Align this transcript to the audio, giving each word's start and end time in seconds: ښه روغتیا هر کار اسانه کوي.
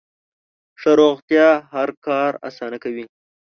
ښه 0.79 0.91
روغتیا 1.01 1.49
هر 1.73 1.89
کار 2.05 2.31
اسانه 2.49 2.77
کوي. 2.83 3.05